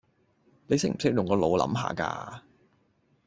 [0.65, 2.39] 你識唔識用個腦諗吓㗎